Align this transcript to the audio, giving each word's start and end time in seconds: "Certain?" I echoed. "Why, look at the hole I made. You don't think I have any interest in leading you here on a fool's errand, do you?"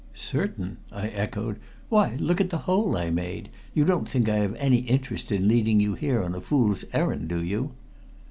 "Certain?" 0.15 0.77
I 0.91 1.09
echoed. 1.09 1.57
"Why, 1.89 2.15
look 2.15 2.41
at 2.41 2.49
the 2.49 2.57
hole 2.65 2.97
I 2.97 3.11
made. 3.11 3.49
You 3.75 3.85
don't 3.85 4.09
think 4.09 4.27
I 4.27 4.37
have 4.37 4.55
any 4.55 4.79
interest 4.79 5.31
in 5.31 5.47
leading 5.47 5.79
you 5.79 5.93
here 5.93 6.23
on 6.23 6.33
a 6.33 6.41
fool's 6.41 6.83
errand, 6.91 7.27
do 7.27 7.39
you?" 7.43 7.73